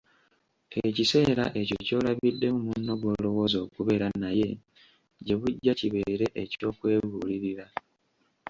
[0.87, 4.49] Ekiseera ekyo ky'olabiddemu munno gw'olowooza okubeera naye
[5.25, 7.65] gye bujja kibeere eky'okwebuulirira.